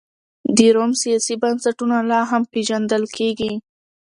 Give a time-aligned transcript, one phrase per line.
[0.57, 3.53] د روم سیاسي بنسټونه لا هم پېژندل کېږي.